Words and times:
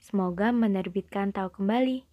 Semoga 0.00 0.48
menerbitkan 0.48 1.28
tahu 1.36 1.60
kembali 1.60 2.08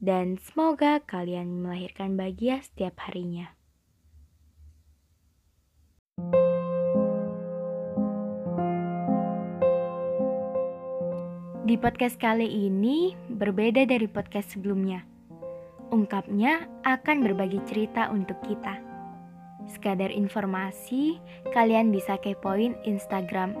dan 0.00 0.40
semoga 0.40 1.04
kalian 1.04 1.60
melahirkan 1.60 2.16
bahagia 2.16 2.64
setiap 2.64 2.96
harinya. 3.04 3.52
Di 11.66 11.76
podcast 11.76 12.16
kali 12.16 12.48
ini 12.48 13.12
berbeda 13.28 13.84
dari 13.84 14.08
podcast 14.08 14.56
sebelumnya. 14.56 15.04
Ungkapnya 15.92 16.64
akan 16.88 17.20
berbagi 17.20 17.60
cerita 17.68 18.08
untuk 18.08 18.40
kita. 18.48 18.80
Sekadar 19.68 20.08
informasi, 20.08 21.20
kalian 21.52 21.92
bisa 21.92 22.16
kepoin 22.16 22.78
Instagram 22.88 23.52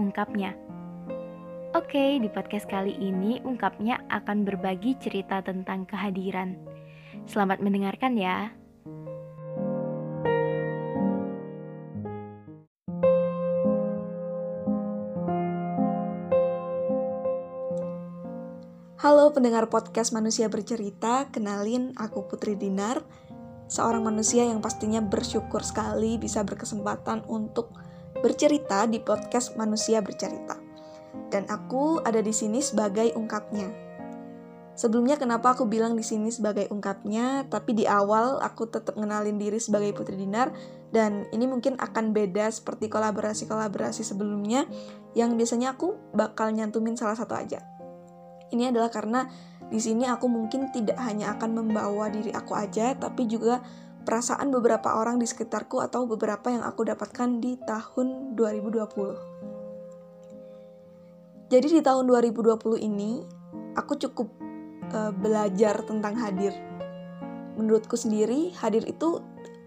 @ungkapnya 0.00 0.69
Oke, 1.70 2.18
di 2.18 2.26
podcast 2.26 2.66
kali 2.66 2.98
ini 2.98 3.38
ungkapnya 3.46 4.02
akan 4.10 4.42
berbagi 4.42 4.98
cerita 4.98 5.38
tentang 5.38 5.86
kehadiran. 5.86 6.58
Selamat 7.30 7.62
mendengarkan 7.62 8.18
ya. 8.18 8.50
Halo 18.98 19.30
pendengar 19.30 19.70
podcast 19.70 20.10
Manusia 20.10 20.50
Bercerita, 20.50 21.30
kenalin 21.30 21.94
aku 21.94 22.26
Putri 22.26 22.58
Dinar, 22.58 22.98
seorang 23.70 24.02
manusia 24.02 24.42
yang 24.42 24.58
pastinya 24.58 24.98
bersyukur 24.98 25.62
sekali 25.62 26.18
bisa 26.18 26.42
berkesempatan 26.42 27.22
untuk 27.30 27.70
bercerita 28.18 28.90
di 28.90 28.98
podcast 28.98 29.54
Manusia 29.54 30.02
Bercerita 30.02 30.69
dan 31.30 31.46
aku 31.48 32.02
ada 32.02 32.18
di 32.20 32.34
sini 32.34 32.58
sebagai 32.60 33.14
ungkapnya. 33.14 33.90
Sebelumnya 34.80 35.20
kenapa 35.20 35.52
aku 35.52 35.68
bilang 35.68 35.92
di 35.92 36.00
sini 36.00 36.32
sebagai 36.32 36.64
ungkapnya, 36.72 37.44
tapi 37.52 37.76
di 37.76 37.84
awal 37.84 38.40
aku 38.40 38.64
tetap 38.64 38.96
ngenalin 38.96 39.36
diri 39.36 39.60
sebagai 39.60 39.92
Putri 39.92 40.16
Dinar 40.16 40.56
dan 40.88 41.28
ini 41.36 41.44
mungkin 41.44 41.76
akan 41.76 42.16
beda 42.16 42.48
seperti 42.48 42.88
kolaborasi-kolaborasi 42.88 44.00
sebelumnya 44.00 44.64
yang 45.12 45.36
biasanya 45.36 45.76
aku 45.76 46.00
bakal 46.16 46.48
nyantumin 46.48 46.96
salah 46.96 47.12
satu 47.12 47.36
aja. 47.36 47.60
Ini 48.50 48.72
adalah 48.72 48.88
karena 48.88 49.28
di 49.68 49.78
sini 49.78 50.08
aku 50.08 50.32
mungkin 50.32 50.72
tidak 50.72 50.96
hanya 50.98 51.36
akan 51.36 51.60
membawa 51.60 52.08
diri 52.08 52.32
aku 52.32 52.56
aja, 52.56 52.96
tapi 52.96 53.28
juga 53.28 53.60
perasaan 54.08 54.48
beberapa 54.48 54.96
orang 54.96 55.20
di 55.20 55.28
sekitarku 55.28 55.76
atau 55.84 56.08
beberapa 56.08 56.48
yang 56.48 56.64
aku 56.64 56.88
dapatkan 56.88 57.36
di 57.36 57.60
tahun 57.60 58.32
2020. 58.32 59.49
Jadi 61.50 61.66
di 61.66 61.82
tahun 61.82 62.06
2020 62.06 62.78
ini 62.78 63.26
aku 63.74 63.98
cukup 63.98 64.30
uh, 64.94 65.10
belajar 65.10 65.82
tentang 65.82 66.14
hadir. 66.14 66.54
Menurutku 67.58 67.98
sendiri 67.98 68.54
hadir 68.54 68.86
itu 68.86 69.18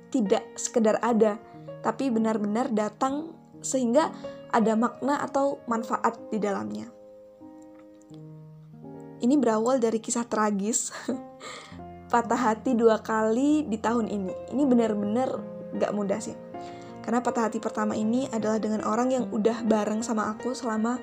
tidak 0.08 0.48
sekedar 0.56 0.96
ada, 1.04 1.36
tapi 1.84 2.08
benar-benar 2.08 2.72
datang 2.72 3.36
sehingga 3.60 4.16
ada 4.56 4.80
makna 4.80 5.20
atau 5.28 5.60
manfaat 5.68 6.16
di 6.32 6.40
dalamnya. 6.40 6.88
Ini 9.20 9.36
berawal 9.36 9.84
dari 9.84 10.00
kisah 10.00 10.24
tragis 10.24 10.88
patah 12.12 12.40
hati 12.40 12.80
dua 12.80 13.04
kali 13.04 13.68
di 13.68 13.76
tahun 13.76 14.08
ini. 14.08 14.56
Ini 14.56 14.64
benar-benar 14.64 15.30
gak 15.76 15.92
mudah 15.92 16.24
sih. 16.24 16.36
Karena 17.04 17.20
patah 17.20 17.52
hati 17.52 17.60
pertama 17.60 18.00
ini 18.00 18.32
adalah 18.32 18.56
dengan 18.64 18.88
orang 18.88 19.12
yang 19.12 19.26
udah 19.36 19.68
bareng 19.68 20.00
sama 20.00 20.32
aku 20.32 20.56
selama 20.56 20.96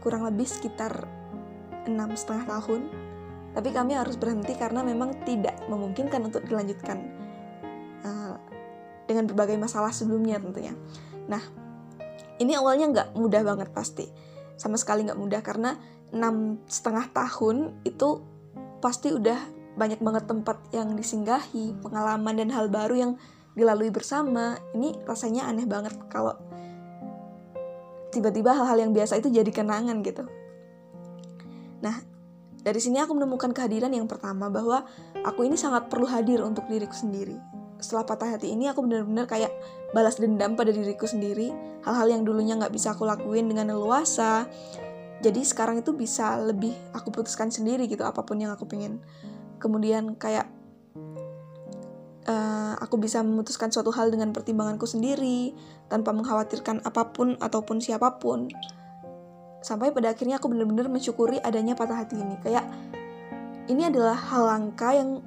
kurang 0.00 0.26
lebih 0.26 0.48
sekitar 0.48 1.06
enam 1.86 2.12
setengah 2.16 2.44
tahun. 2.48 2.80
Tapi 3.50 3.68
kami 3.74 3.98
harus 3.98 4.14
berhenti 4.14 4.54
karena 4.54 4.80
memang 4.86 5.26
tidak 5.26 5.58
memungkinkan 5.66 6.22
untuk 6.22 6.46
dilanjutkan 6.46 6.98
uh, 8.06 8.34
dengan 9.10 9.26
berbagai 9.26 9.58
masalah 9.58 9.90
sebelumnya 9.90 10.38
tentunya. 10.38 10.70
Nah 11.26 11.42
ini 12.38 12.54
awalnya 12.54 12.86
nggak 12.88 13.08
mudah 13.18 13.42
banget 13.42 13.68
pasti 13.74 14.06
sama 14.54 14.78
sekali 14.78 15.08
nggak 15.08 15.18
mudah 15.18 15.40
karena 15.42 15.74
enam 16.14 16.62
setengah 16.68 17.10
tahun 17.10 17.80
itu 17.82 18.22
pasti 18.78 19.12
udah 19.12 19.38
banyak 19.74 19.98
banget 20.02 20.24
tempat 20.26 20.58
yang 20.74 20.94
disinggahi 20.94 21.78
pengalaman 21.80 22.34
dan 22.36 22.48
hal 22.52 22.68
baru 22.68 22.94
yang 22.96 23.12
dilalui 23.54 23.90
bersama. 23.90 24.58
Ini 24.76 25.04
rasanya 25.08 25.50
aneh 25.50 25.66
banget 25.66 25.96
kalau 26.12 26.36
tiba-tiba 28.10 28.54
hal-hal 28.54 28.78
yang 28.86 28.92
biasa 28.92 29.18
itu 29.22 29.30
jadi 29.30 29.48
kenangan 29.48 30.02
gitu. 30.02 30.26
Nah, 31.80 31.96
dari 32.60 32.80
sini 32.82 33.00
aku 33.00 33.16
menemukan 33.16 33.56
kehadiran 33.56 33.88
yang 33.88 34.04
pertama 34.04 34.52
bahwa 34.52 34.84
aku 35.24 35.48
ini 35.48 35.56
sangat 35.56 35.88
perlu 35.88 36.04
hadir 36.04 36.44
untuk 36.44 36.68
diriku 36.68 36.92
sendiri. 36.92 37.38
Setelah 37.80 38.04
patah 38.04 38.36
hati 38.36 38.52
ini 38.52 38.68
aku 38.68 38.84
benar-benar 38.84 39.24
kayak 39.24 39.48
balas 39.96 40.20
dendam 40.20 40.52
pada 40.52 40.68
diriku 40.68 41.08
sendiri. 41.08 41.48
Hal-hal 41.80 42.12
yang 42.12 42.22
dulunya 42.28 42.60
nggak 42.60 42.76
bisa 42.76 42.92
aku 42.92 43.08
lakuin 43.08 43.48
dengan 43.48 43.72
leluasa. 43.72 44.44
Jadi 45.24 45.40
sekarang 45.40 45.80
itu 45.80 45.96
bisa 45.96 46.36
lebih 46.36 46.76
aku 46.92 47.08
putuskan 47.08 47.48
sendiri 47.48 47.88
gitu 47.88 48.04
apa 48.04 48.20
pun 48.20 48.36
yang 48.36 48.52
aku 48.52 48.68
pengen. 48.68 49.00
Kemudian 49.56 50.20
kayak 50.20 50.59
uh, 52.30 52.72
aku 52.78 52.96
bisa 53.02 53.20
memutuskan 53.26 53.74
suatu 53.74 53.90
hal 53.90 54.14
dengan 54.14 54.30
pertimbanganku 54.30 54.86
sendiri 54.86 55.52
tanpa 55.90 56.14
mengkhawatirkan 56.14 56.86
apa 56.86 57.10
pun 57.10 57.34
ataupun 57.42 57.82
siapa 57.82 58.22
pun. 58.22 58.46
Sampai 59.60 59.92
pada 59.92 60.14
akhirnya 60.14 60.40
aku 60.40 60.48
benar-benar 60.48 60.88
mensyukuri 60.88 61.42
adanya 61.42 61.76
patah 61.76 62.00
hati 62.00 62.16
ini. 62.16 62.38
Kayak 62.40 62.64
ini 63.68 63.90
adalah 63.90 64.16
hal 64.16 64.46
langka 64.48 64.96
yang 64.96 65.20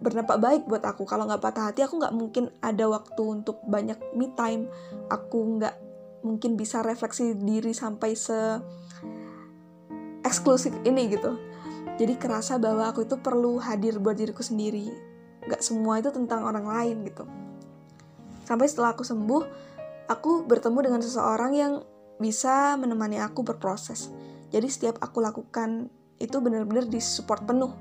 berdampak 0.00 0.40
baik 0.40 0.62
buat 0.66 0.82
aku. 0.82 1.06
Kalau 1.06 1.28
nggak 1.28 1.44
patah 1.44 1.70
hati 1.70 1.86
aku 1.86 2.00
nggak 2.00 2.14
mungkin 2.16 2.50
ada 2.64 2.88
waktu 2.90 3.22
untuk 3.22 3.62
banyak 3.68 4.00
me 4.16 4.32
time. 4.34 4.66
Aku 5.12 5.60
nggak 5.60 5.76
mungkin 6.26 6.58
bisa 6.58 6.82
refleksi 6.82 7.38
diri 7.38 7.70
sampai 7.70 8.18
se 8.18 8.58
eksklusif 10.26 10.74
ini 10.82 11.06
gitu. 11.14 11.38
Jadi 11.96 12.18
kerasa 12.18 12.58
bahwa 12.58 12.90
aku 12.90 13.06
itu 13.06 13.16
perlu 13.22 13.62
hadir 13.62 14.02
buat 14.02 14.18
diriku 14.18 14.42
sendiri 14.42 15.15
gak 15.46 15.62
semua 15.62 16.02
itu 16.02 16.10
tentang 16.10 16.42
orang 16.42 16.66
lain 16.66 16.96
gitu. 17.06 17.24
Sampai 18.46 18.66
setelah 18.70 18.94
aku 18.94 19.02
sembuh 19.02 19.42
aku 20.06 20.46
bertemu 20.46 20.78
dengan 20.90 21.00
seseorang 21.02 21.52
yang 21.54 21.72
bisa 22.22 22.78
menemani 22.78 23.18
aku 23.18 23.42
berproses. 23.42 24.10
Jadi 24.50 24.66
setiap 24.70 25.02
aku 25.02 25.18
lakukan 25.22 25.90
itu 26.22 26.36
benar-benar 26.38 26.86
disupport 26.86 27.42
penuh. 27.42 27.72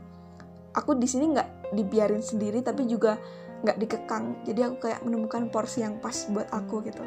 Aku 0.76 0.98
di 0.98 1.08
sini 1.08 1.32
nggak 1.32 1.72
dibiarin 1.78 2.20
sendiri 2.20 2.60
tapi 2.66 2.90
juga 2.90 3.16
nggak 3.64 3.78
dikekang. 3.80 4.44
Jadi 4.44 4.60
aku 4.66 4.90
kayak 4.90 5.06
menemukan 5.06 5.48
porsi 5.54 5.86
yang 5.86 6.02
pas 6.02 6.28
buat 6.30 6.50
aku 6.52 6.84
gitu. 6.84 7.06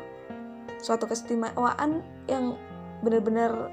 Suatu 0.79 1.11
keistimewaan 1.11 2.07
yang 2.31 2.55
benar-benar 3.03 3.71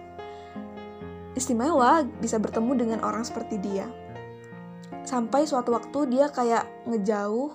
istimewa 1.37 2.05
bisa 2.19 2.41
bertemu 2.41 2.71
dengan 2.75 2.99
orang 3.05 3.21
seperti 3.21 3.61
dia 3.61 3.85
sampai 5.05 5.45
suatu 5.45 5.71
waktu 5.71 6.17
dia 6.17 6.27
kayak 6.33 6.65
ngejauh 6.89 7.53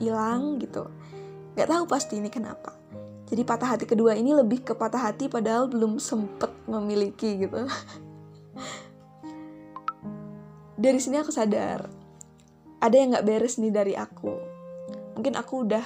hilang 0.00 0.56
gitu. 0.60 0.88
Nggak 1.56 1.68
tahu 1.68 1.84
pasti 1.88 2.20
ini 2.20 2.28
kenapa. 2.32 2.72
Jadi 3.26 3.42
patah 3.42 3.74
hati 3.76 3.84
kedua 3.88 4.14
ini 4.14 4.32
lebih 4.32 4.62
ke 4.62 4.72
patah 4.72 5.10
hati 5.10 5.26
padahal 5.28 5.68
belum 5.68 5.98
sempet 6.00 6.52
memiliki 6.68 7.42
gitu. 7.42 7.66
Dari 10.82 10.98
sini 11.00 11.16
aku 11.20 11.32
sadar 11.32 11.88
ada 12.76 12.94
yang 12.94 13.16
nggak 13.16 13.26
beres 13.26 13.56
nih 13.56 13.72
dari 13.72 13.96
aku. 13.96 14.36
Mungkin 15.16 15.32
aku 15.34 15.64
udah 15.64 15.80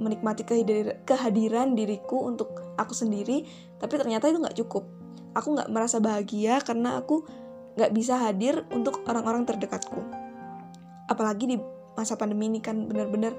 menikmati 0.00 0.48
kehadir 0.48 1.04
kehadiran 1.04 1.76
diriku 1.76 2.24
untuk 2.24 2.72
aku 2.80 2.96
sendiri 2.96 3.44
tapi 3.76 4.00
ternyata 4.00 4.32
itu 4.32 4.40
nggak 4.40 4.56
cukup. 4.64 4.88
Aku 5.36 5.52
nggak 5.52 5.68
merasa 5.68 6.00
bahagia 6.00 6.64
karena 6.64 6.96
aku 6.98 7.22
nggak 7.76 7.92
bisa 7.92 8.16
hadir 8.16 8.64
untuk 8.72 9.04
orang-orang 9.04 9.44
terdekatku 9.44 10.21
apalagi 11.10 11.44
di 11.54 11.56
masa 11.92 12.16
pandemi 12.16 12.48
ini 12.48 12.60
kan 12.62 12.88
bener-bener 12.88 13.36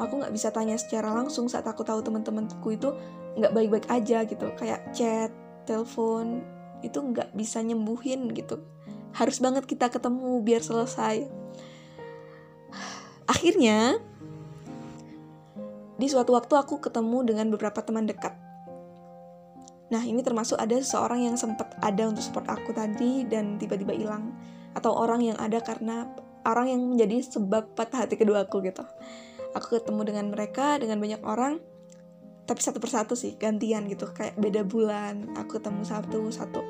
aku 0.00 0.24
nggak 0.24 0.32
bisa 0.32 0.48
tanya 0.48 0.80
secara 0.80 1.12
langsung 1.12 1.46
saat 1.46 1.68
aku 1.68 1.84
tahu 1.84 2.00
teman-temanku 2.00 2.72
itu 2.72 2.88
nggak 3.36 3.52
baik-baik 3.52 3.86
aja 3.92 4.24
gitu. 4.24 4.46
Kayak 4.56 4.80
chat 4.96 5.30
telepon 5.68 6.40
itu 6.80 6.96
nggak 6.96 7.36
bisa 7.36 7.60
nyembuhin 7.60 8.32
gitu. 8.32 8.64
Harus 9.12 9.38
banget 9.38 9.68
kita 9.68 9.92
ketemu 9.92 10.40
biar 10.40 10.64
selesai. 10.64 11.28
Akhirnya 13.28 14.00
di 16.00 16.08
suatu 16.08 16.32
waktu 16.32 16.56
aku 16.56 16.80
ketemu 16.80 17.28
dengan 17.28 17.52
beberapa 17.52 17.84
teman 17.84 18.08
dekat. 18.08 18.32
Nah 19.90 20.00
ini 20.00 20.24
termasuk 20.24 20.56
ada 20.56 20.78
seseorang 20.78 21.28
yang 21.28 21.36
sempat 21.36 21.76
ada 21.82 22.08
untuk 22.08 22.24
support 22.24 22.48
aku 22.48 22.72
tadi 22.72 23.28
dan 23.28 23.60
tiba-tiba 23.60 23.92
hilang. 23.92 24.32
Atau 24.72 24.94
orang 24.94 25.20
yang 25.20 25.36
ada 25.36 25.58
karena 25.60 26.08
orang 26.46 26.72
yang 26.72 26.80
menjadi 26.84 27.22
sebab 27.24 27.76
patah 27.76 28.06
hati 28.06 28.16
kedua 28.16 28.46
aku 28.48 28.64
gitu. 28.64 28.84
Aku 29.56 29.80
ketemu 29.80 30.02
dengan 30.06 30.26
mereka 30.30 30.78
dengan 30.78 31.02
banyak 31.02 31.22
orang 31.26 31.58
tapi 32.46 32.66
satu 32.66 32.82
persatu 32.82 33.14
sih 33.14 33.38
gantian 33.38 33.86
gitu. 33.86 34.10
Kayak 34.10 34.34
beda 34.38 34.62
bulan 34.66 35.34
aku 35.38 35.62
ketemu 35.62 35.82
satu 35.86 36.20
satu. 36.34 36.60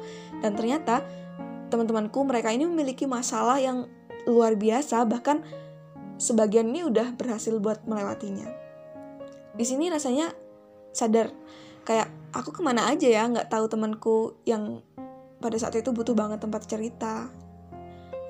Dan 0.45 0.57
ternyata 0.57 1.05
teman-temanku 1.73 2.21
mereka 2.27 2.53
ini 2.53 2.69
memiliki 2.69 3.09
masalah 3.09 3.57
yang 3.57 3.89
luar 4.29 4.59
biasa 4.59 5.09
bahkan 5.09 5.41
sebagian 6.21 6.69
ini 6.69 6.85
udah 6.85 7.17
berhasil 7.17 7.57
buat 7.57 7.89
melewatinya. 7.89 8.45
Di 9.57 9.65
sini 9.65 9.89
rasanya 9.89 10.37
sadar 10.93 11.33
kayak 11.89 12.13
aku 12.37 12.53
ke 12.53 12.61
mana 12.61 12.91
aja 12.93 13.09
ya 13.09 13.25
nggak 13.25 13.49
tahu 13.49 13.65
temanku 13.71 14.17
yang 14.45 14.85
pada 15.41 15.57
saat 15.57 15.73
itu 15.81 15.91
butuh 15.91 16.13
banget 16.13 16.45
tempat 16.45 16.69
cerita 16.69 17.33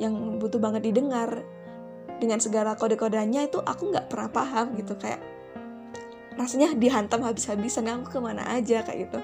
yang 0.01 0.41
butuh 0.41 0.59
banget 0.59 0.89
didengar. 0.89 1.45
Dengan 2.21 2.41
segala 2.41 2.77
kode-kodenya 2.77 3.49
itu 3.49 3.61
aku 3.61 3.93
nggak 3.93 4.13
pernah 4.13 4.29
paham 4.29 4.77
gitu 4.77 4.93
kayak 4.97 5.21
rasanya 6.37 6.73
dihantam 6.77 7.21
habis-habisan 7.25 7.89
aku 7.89 8.17
ke 8.17 8.19
mana 8.21 8.45
aja? 8.49 8.81
kayak 8.85 9.09
gitu. 9.09 9.19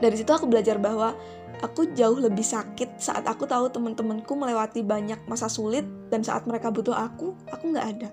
Dari 0.00 0.16
situ 0.16 0.32
aku 0.32 0.48
belajar 0.48 0.80
bahwa 0.80 1.12
aku 1.60 1.92
jauh 1.92 2.16
lebih 2.16 2.44
sakit 2.44 2.96
saat 2.96 3.28
aku 3.28 3.44
tahu 3.44 3.68
teman-temanku 3.68 4.32
melewati 4.32 4.80
banyak 4.80 5.20
masa 5.28 5.52
sulit 5.52 5.84
dan 6.08 6.24
saat 6.24 6.48
mereka 6.48 6.72
butuh 6.72 6.96
aku 6.96 7.36
aku 7.52 7.64
nggak 7.72 7.86
ada. 7.96 8.08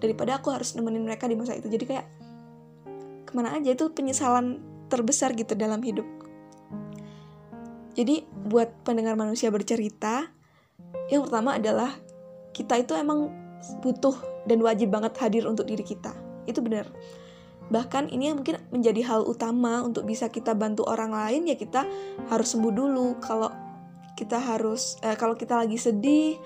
Daripada 0.00 0.40
aku 0.40 0.48
harus 0.52 0.72
nemenin 0.72 1.04
mereka 1.04 1.28
di 1.28 1.36
masa 1.36 1.52
itu. 1.52 1.68
Jadi 1.68 1.84
kayak 1.84 2.06
ke 3.28 3.32
mana 3.36 3.52
aja? 3.52 3.76
Itu 3.76 3.92
penyesalan 3.92 4.64
terbesar 4.88 5.36
gitu 5.36 5.52
dalam 5.52 5.84
hidup 5.84 6.19
jadi 8.00 8.24
buat 8.48 8.72
pendengar 8.80 9.12
manusia 9.12 9.52
bercerita 9.52 10.32
yang 11.12 11.28
pertama 11.28 11.60
adalah 11.60 11.92
kita 12.56 12.80
itu 12.80 12.96
emang 12.96 13.28
butuh 13.84 14.16
dan 14.48 14.64
wajib 14.64 14.88
banget 14.88 15.12
hadir 15.20 15.44
untuk 15.44 15.68
diri 15.68 15.84
kita. 15.84 16.16
Itu 16.48 16.64
benar. 16.64 16.88
Bahkan 17.68 18.08
ini 18.08 18.32
yang 18.32 18.40
mungkin 18.40 18.56
menjadi 18.72 19.04
hal 19.04 19.28
utama 19.28 19.84
untuk 19.84 20.08
bisa 20.08 20.32
kita 20.32 20.56
bantu 20.56 20.88
orang 20.88 21.12
lain 21.12 21.44
ya 21.44 21.60
kita 21.60 21.84
harus 22.32 22.48
sembuh 22.56 22.72
dulu. 22.72 23.20
Kalau 23.20 23.52
kita 24.16 24.40
harus 24.40 24.96
eh, 25.04 25.14
kalau 25.20 25.36
kita 25.36 25.60
lagi 25.60 25.76
sedih 25.76 26.40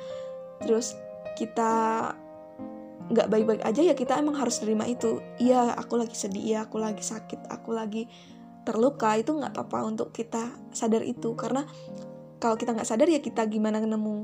terus 0.59 0.99
kita 1.39 2.11
nggak 3.15 3.29
baik-baik 3.29 3.63
aja 3.63 3.85
ya 3.85 3.93
kita 3.93 4.17
emang 4.17 4.39
harus 4.39 4.63
terima 4.65 4.89
itu 4.89 5.21
iya 5.37 5.77
aku 5.77 6.01
lagi 6.01 6.17
sedih 6.17 6.41
iya 6.41 6.59
aku 6.65 6.81
lagi 6.81 7.05
sakit 7.05 7.53
aku 7.53 7.77
lagi 7.77 8.09
terluka 8.65 9.15
itu 9.15 9.37
nggak 9.37 9.53
apa-apa 9.53 9.79
untuk 9.87 10.11
kita 10.11 10.51
sadar 10.73 11.05
itu. 11.05 11.37
Karena 11.37 11.65
kalau 12.41 12.57
kita 12.59 12.77
nggak 12.77 12.89
sadar 12.89 13.09
ya 13.09 13.21
kita 13.21 13.47
gimana 13.47 13.79
nemu 13.81 14.17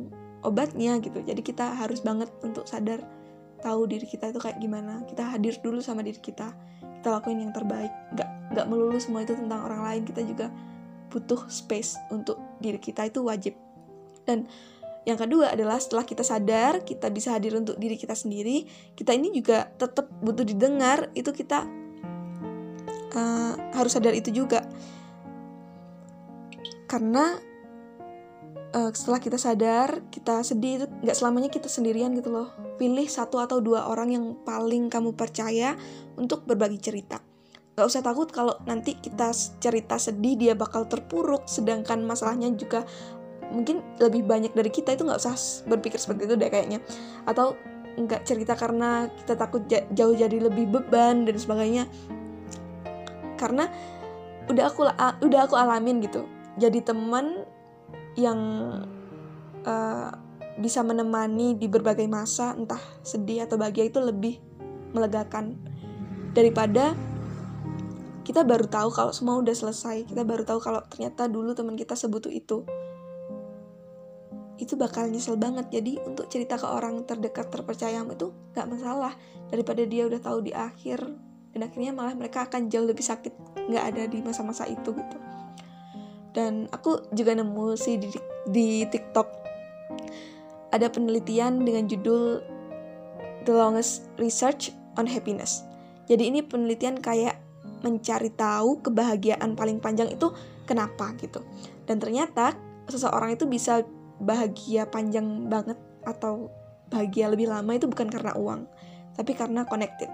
obatnya 0.44 0.96
gitu. 0.98 1.20
Jadi 1.20 1.40
kita 1.44 1.76
harus 1.76 2.00
banget 2.00 2.32
untuk 2.40 2.64
sadar 2.64 3.04
tahu 3.60 3.84
diri 3.84 4.08
kita 4.08 4.32
itu 4.32 4.40
kayak 4.40 4.58
gimana. 4.58 5.04
Kita 5.04 5.37
hadir 5.37 5.60
dulu 5.60 5.84
sama 5.84 6.00
diri 6.00 6.19
kita. 6.19 6.52
Kita 7.00 7.08
lakuin 7.12 7.44
yang 7.44 7.52
terbaik. 7.52 7.92
Nggak 8.16 8.28
nggak 8.56 8.66
melulu 8.66 8.98
semua 8.98 9.22
itu 9.22 9.37
tentang 9.37 9.60
orang 9.64 9.84
lain. 9.84 10.02
Kita 10.08 10.20
juga 10.25 10.48
butuh 11.10 11.48
space 11.50 12.00
untuk 12.10 12.40
diri 12.58 12.81
kita 12.81 13.08
itu 13.08 13.20
wajib. 13.20 13.54
Dan 14.25 14.48
yang 15.08 15.16
kedua 15.16 15.56
adalah 15.56 15.81
setelah 15.81 16.04
kita 16.04 16.20
sadar 16.20 16.84
kita 16.84 17.08
bisa 17.08 17.32
hadir 17.32 17.56
untuk 17.56 17.81
diri 17.81 17.96
kita 17.96 18.12
sendiri 18.12 18.69
kita 18.92 19.16
ini 19.16 19.32
juga 19.32 19.72
tetap 19.81 20.12
butuh 20.20 20.44
didengar. 20.44 21.08
Itu 21.16 21.32
kita 21.32 21.79
uh, 23.14 23.54
harus 23.74 23.92
sadar 23.94 24.14
itu 24.14 24.30
juga. 24.34 24.66
Karena 26.90 27.38
uh, 28.74 28.90
setelah 28.90 29.20
kita 29.22 29.38
sadar 29.38 29.88
kita 30.10 30.42
sedih 30.42 30.82
itu 30.82 30.86
nggak 31.06 31.16
selamanya 31.16 31.50
kita 31.50 31.66
sendirian 31.70 32.14
gitu 32.18 32.30
loh. 32.30 32.50
Pilih 32.78 33.06
satu 33.06 33.38
atau 33.42 33.58
dua 33.62 33.86
orang 33.86 34.08
yang 34.14 34.24
paling 34.42 34.90
kamu 34.90 35.14
percaya 35.14 35.74
untuk 36.18 36.46
berbagi 36.46 36.78
cerita. 36.80 37.20
Gak 37.78 37.86
usah 37.86 38.04
takut 38.04 38.28
kalau 38.28 38.60
nanti 38.68 38.98
kita 38.98 39.32
cerita 39.62 39.96
sedih 39.96 40.36
dia 40.36 40.52
bakal 40.52 40.84
terpuruk. 40.84 41.48
Sedangkan 41.48 42.04
masalahnya 42.04 42.52
juga 42.52 42.84
mungkin 43.50 43.82
lebih 43.98 44.26
banyak 44.26 44.52
dari 44.54 44.70
kita 44.70 44.94
itu 44.94 45.02
nggak 45.02 45.18
usah 45.18 45.34
berpikir 45.66 45.96
seperti 45.96 46.28
itu 46.28 46.34
deh 46.36 46.50
kayaknya. 46.50 46.84
Atau 47.24 47.56
nggak 47.96 48.22
cerita 48.28 48.54
karena 48.54 49.08
kita 49.22 49.34
takut 49.34 49.64
jauh 49.68 50.14
jadi 50.14 50.38
lebih 50.38 50.70
beban 50.70 51.24
dan 51.24 51.36
sebagainya 51.36 51.84
karena 53.40 53.72
udah 54.52 54.64
aku 54.69 54.84
udah 55.25 55.40
aku 55.48 55.56
alamin 55.56 56.04
gitu. 56.04 56.28
Jadi 56.60 56.84
teman 56.84 57.48
yang 58.19 58.38
uh, 59.64 60.10
bisa 60.60 60.84
menemani 60.84 61.56
di 61.56 61.70
berbagai 61.70 62.04
masa 62.04 62.52
entah 62.52 62.81
sedih 63.00 63.48
atau 63.48 63.56
bahagia 63.56 63.88
itu 63.88 64.02
lebih 64.02 64.37
melegakan. 64.92 65.56
Daripada 66.37 66.92
kita 68.26 68.44
baru 68.44 68.69
tahu 68.69 68.92
kalau 68.92 69.10
semua 69.10 69.40
udah 69.40 69.56
selesai 69.56 70.06
kita 70.06 70.22
baru 70.22 70.44
tahu 70.44 70.60
kalau 70.60 70.84
ternyata 70.87 71.26
dulu 71.26 71.56
teman 71.56 71.78
kita 71.78 71.96
sebutuh 71.96 72.28
itu. 72.28 72.66
Itu 74.60 74.76
bakal 74.76 75.08
nyesel 75.08 75.40
banget. 75.40 75.72
Jadi 75.72 75.96
untuk 76.04 76.28
cerita 76.28 76.61
ke 76.61 76.68
orang 76.68 77.09
terdekat 77.09 77.49
terpercayamu 77.49 78.12
itu 78.12 78.28
gak 78.52 78.68
masalah. 78.68 79.16
Daripada 79.49 79.80
dia 79.88 80.04
udah 80.04 80.20
tahu 80.20 80.44
di 80.44 80.52
akhir 80.52 81.29
dan 81.50 81.66
akhirnya 81.66 81.90
malah 81.95 82.14
mereka 82.14 82.47
akan 82.47 82.71
jauh 82.71 82.87
lebih 82.87 83.02
sakit 83.02 83.33
nggak 83.71 83.85
ada 83.95 84.02
di 84.07 84.23
masa-masa 84.23 84.66
itu 84.66 84.95
gitu 84.95 85.19
dan 86.30 86.71
aku 86.71 87.11
juga 87.11 87.35
nemu 87.35 87.75
sih 87.75 87.99
di, 87.99 88.09
di 88.47 88.87
TikTok 88.87 89.28
ada 90.71 90.87
penelitian 90.87 91.66
dengan 91.66 91.90
judul 91.90 92.38
The 93.42 93.52
Longest 93.52 94.07
Research 94.23 94.71
on 94.95 95.11
Happiness. 95.11 95.66
Jadi 96.07 96.30
ini 96.30 96.47
penelitian 96.47 96.99
kayak 96.99 97.38
mencari 97.83 98.30
tahu 98.35 98.83
kebahagiaan 98.83 99.59
paling 99.59 99.83
panjang 99.83 100.11
itu 100.11 100.30
kenapa 100.66 101.14
gitu. 101.19 101.42
Dan 101.87 101.99
ternyata 101.99 102.54
seseorang 102.87 103.35
itu 103.35 103.50
bisa 103.50 103.83
bahagia 104.23 104.87
panjang 104.87 105.50
banget 105.50 105.78
atau 106.07 106.50
bahagia 106.90 107.30
lebih 107.30 107.50
lama 107.50 107.75
itu 107.75 107.87
bukan 107.87 108.11
karena 108.11 108.35
uang, 108.35 108.66
tapi 109.14 109.33
karena 109.35 109.66
connected 109.66 110.11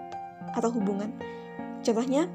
atau 0.55 0.71
hubungan. 0.71 1.11
Contohnya, 1.83 2.31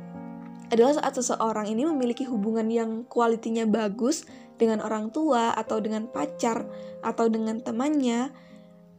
adalah 0.72 0.96
saat 0.96 1.20
seseorang 1.20 1.68
ini 1.68 1.84
memiliki 1.84 2.24
hubungan 2.24 2.72
yang 2.72 3.04
kualitinya 3.12 3.68
bagus 3.68 4.24
dengan 4.56 4.80
orang 4.80 5.12
tua 5.12 5.52
atau 5.52 5.84
dengan 5.84 6.08
pacar 6.08 6.64
atau 7.04 7.28
dengan 7.28 7.60
temannya 7.60 8.32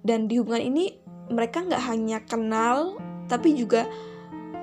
dan 0.04 0.28
di 0.28 0.37
hubungan 0.37 0.69
ini 0.69 1.00
mereka 1.33 1.64
nggak 1.64 1.85
hanya 1.88 2.19
kenal 2.28 3.00
tapi 3.25 3.57
juga 3.57 3.88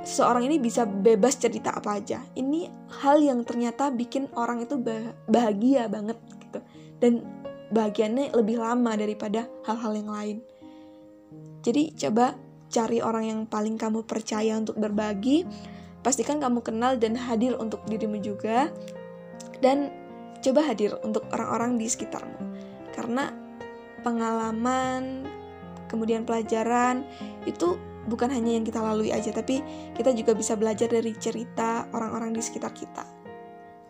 seseorang 0.06 0.46
ini 0.46 0.62
bisa 0.62 0.86
bebas 0.86 1.42
cerita 1.42 1.74
apa 1.74 1.98
aja. 1.98 2.22
Ini 2.38 2.70
hal 3.02 3.26
yang 3.26 3.42
ternyata 3.42 3.90
bikin 3.90 4.30
orang 4.38 4.62
itu 4.62 4.78
bahagia 5.26 5.90
banget 5.90 6.20
gitu. 6.38 6.60
Dan 7.02 7.26
bahagiannya 7.74 8.38
lebih 8.38 8.62
lama 8.62 8.94
daripada 8.94 9.50
hal-hal 9.66 9.94
yang 9.98 10.10
lain. 10.14 10.38
Jadi 11.66 11.96
coba 11.96 12.38
cari 12.70 13.02
orang 13.02 13.26
yang 13.26 13.40
paling 13.50 13.76
kamu 13.76 14.06
percaya 14.06 14.56
untuk 14.56 14.78
berbagi 14.78 15.46
Pastikan 16.00 16.40
kamu 16.40 16.64
kenal 16.64 16.96
dan 16.96 17.20
hadir 17.20 17.60
untuk 17.60 17.84
dirimu 17.84 18.24
juga 18.24 18.72
dan 19.60 19.92
coba 20.40 20.64
hadir 20.64 20.96
untuk 21.04 21.28
orang-orang 21.36 21.76
di 21.76 21.92
sekitarmu. 21.92 22.40
Karena 22.96 23.36
pengalaman, 24.00 25.28
kemudian 25.92 26.24
pelajaran 26.24 27.04
itu 27.44 27.76
bukan 28.08 28.32
hanya 28.32 28.56
yang 28.56 28.64
kita 28.64 28.80
lalui 28.80 29.12
aja, 29.12 29.36
tapi 29.36 29.60
kita 29.92 30.16
juga 30.16 30.32
bisa 30.32 30.56
belajar 30.56 30.88
dari 30.88 31.12
cerita 31.20 31.92
orang-orang 31.92 32.32
di 32.32 32.40
sekitar 32.40 32.72
kita. 32.72 33.04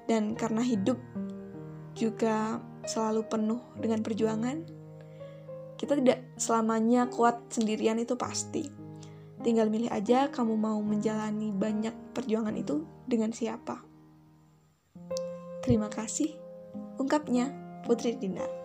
Dan 0.09 0.33
karena 0.33 0.65
hidup 0.65 0.97
juga 1.93 2.57
selalu 2.89 3.21
penuh 3.29 3.61
dengan 3.77 4.01
perjuangan. 4.01 4.78
Kita 5.79 5.95
tidak 5.95 6.35
selamanya 6.35 7.07
kuat 7.07 7.47
sendirian 7.47 7.95
itu 8.03 8.19
pasti. 8.19 8.67
Tinggal 9.39 9.71
milih 9.71 9.87
aja 9.87 10.27
kamu 10.27 10.59
mau 10.59 10.83
menjalani 10.83 11.55
banyak 11.55 12.11
perjuangan 12.11 12.51
itu 12.59 12.83
dengan 13.07 13.31
siapa. 13.31 13.79
Terima 15.63 15.87
kasih. 15.87 16.35
Ungkapnya 16.99 17.47
Putri 17.87 18.19
Dinar. 18.19 18.58